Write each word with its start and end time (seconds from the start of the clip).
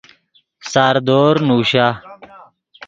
ساردور 0.71 1.35
نوشا 1.47 1.87